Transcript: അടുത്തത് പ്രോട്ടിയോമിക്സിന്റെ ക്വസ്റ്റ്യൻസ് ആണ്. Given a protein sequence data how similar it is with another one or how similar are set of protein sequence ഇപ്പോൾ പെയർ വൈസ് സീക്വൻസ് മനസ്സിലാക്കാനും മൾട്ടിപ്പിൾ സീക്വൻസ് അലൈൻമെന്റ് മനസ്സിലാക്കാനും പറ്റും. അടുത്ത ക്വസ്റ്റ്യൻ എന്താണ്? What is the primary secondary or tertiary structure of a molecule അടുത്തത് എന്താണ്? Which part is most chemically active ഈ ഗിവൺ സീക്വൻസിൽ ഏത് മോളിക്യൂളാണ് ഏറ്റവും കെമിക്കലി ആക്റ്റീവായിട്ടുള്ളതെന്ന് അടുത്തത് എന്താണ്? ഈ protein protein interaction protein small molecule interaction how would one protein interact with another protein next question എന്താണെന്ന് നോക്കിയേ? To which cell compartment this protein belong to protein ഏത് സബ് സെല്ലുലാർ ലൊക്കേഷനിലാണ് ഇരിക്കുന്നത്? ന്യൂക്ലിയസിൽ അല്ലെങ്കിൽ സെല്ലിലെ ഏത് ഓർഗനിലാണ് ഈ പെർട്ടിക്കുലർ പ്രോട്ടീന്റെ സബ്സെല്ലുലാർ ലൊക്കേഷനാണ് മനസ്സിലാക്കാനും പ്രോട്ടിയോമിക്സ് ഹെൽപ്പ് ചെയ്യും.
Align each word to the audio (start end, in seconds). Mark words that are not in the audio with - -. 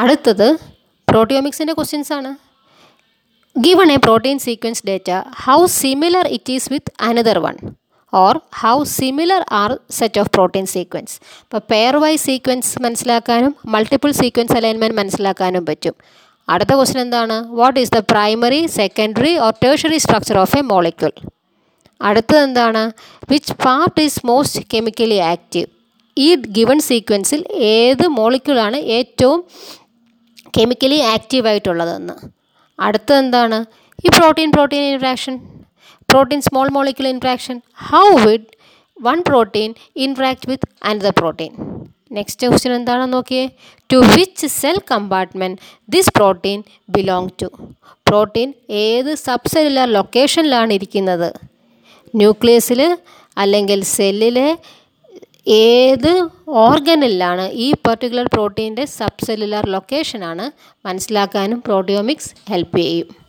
അടുത്തത് 0.00 0.48
പ്രോട്ടിയോമിക്സിന്റെ 1.08 1.74
ക്വസ്റ്റ്യൻസ് 1.76 2.12
ആണ്. 2.16 2.30
Given 3.56 3.88
a 3.94 3.98
protein 4.06 4.38
sequence 4.46 4.82
data 4.88 5.10
how 5.44 5.58
similar 5.80 6.26
it 6.36 6.54
is 6.56 6.68
with 6.72 6.92
another 7.08 7.38
one 7.44 7.56
or 8.12 8.34
how 8.62 8.74
similar 8.98 9.42
are 9.60 9.70
set 9.98 10.20
of 10.22 10.30
protein 10.36 10.66
sequence 10.74 11.14
ഇപ്പോൾ 11.44 11.62
പെയർ 11.72 11.96
വൈസ് 12.04 12.22
സീക്വൻസ് 12.28 12.72
മനസ്സിലാക്കാനും 12.84 13.52
മൾട്ടിപ്പിൾ 13.74 14.10
സീക്വൻസ് 14.20 14.56
അലൈൻമെന്റ് 14.58 14.98
മനസ്സിലാക്കാനും 15.00 15.64
പറ്റും. 15.70 15.94
അടുത്ത 16.48 16.72
ക്വസ്റ്റ്യൻ 16.78 17.02
എന്താണ്? 17.06 17.36
What 17.60 17.78
is 17.82 17.92
the 17.96 18.02
primary 18.12 18.60
secondary 18.80 19.32
or 19.46 19.54
tertiary 19.64 19.98
structure 20.04 20.38
of 20.42 20.58
a 20.58 20.62
molecule 20.72 21.14
അടുത്തത് 22.00 22.42
എന്താണ്? 22.48 22.82
Which 23.32 23.54
part 23.66 24.00
is 24.06 24.20
most 24.30 24.62
chemically 24.74 25.18
active 25.32 25.68
ഈ 26.16 26.28
ഗിവൺ 26.58 26.78
സീക്വൻസിൽ 26.90 27.40
ഏത് 27.72 28.04
മോളിക്യൂളാണ് 28.18 28.78
ഏറ്റവും 28.98 29.40
കെമിക്കലി 30.58 30.98
ആക്റ്റീവായിട്ടുള്ളതെന്ന് 31.14 32.14
അടുത്തത് 32.78 33.18
എന്താണ്? 33.18 33.58
ഈ 34.04 34.08
protein 34.18 34.50
protein 34.50 34.82
interaction 34.82 35.36
protein 36.10 36.40
small 36.40 36.68
molecule 36.68 37.08
interaction 37.08 37.60
how 37.90 38.04
would 38.26 38.50
one 39.02 39.22
protein 39.26 39.74
interact 39.96 40.50
with 40.50 40.68
another 40.82 41.10
protein 41.10 41.52
next 42.12 42.46
question 42.46 42.74
എന്താണെന്ന് 42.74 43.16
നോക്കിയേ? 43.16 43.44
To 43.90 43.96
which 43.96 44.46
cell 44.46 44.78
compartment 44.90 45.58
this 45.88 46.12
protein 46.16 46.62
belong 46.88 47.28
to 47.42 47.48
protein 48.06 48.54
ഏത് 48.70 49.14
സബ് 49.14 49.50
സെല്ലുലാർ 49.54 49.88
ലൊക്കേഷനിലാണ് 49.88 50.72
ഇരിക്കുന്നത്? 50.72 51.28
ന്യൂക്ലിയസിൽ 52.14 52.96
അല്ലെങ്കിൽ 53.36 53.82
സെല്ലിലെ 53.82 54.48
ഏത് 55.46 56.12
ഓർഗനിലാണ് 56.48 57.44
ഈ 57.66 57.72
പെർട്ടിക്കുലർ 57.86 58.28
പ്രോട്ടീന്റെ 58.32 58.84
സബ്സെല്ലുലാർ 58.98 59.66
ലൊക്കേഷനാണ് 59.66 60.46
മനസ്സിലാക്കാനും 60.86 61.60
പ്രോട്ടിയോമിക്സ് 61.60 62.32
ഹെൽപ്പ് 62.50 62.78
ചെയ്യും. 62.78 63.25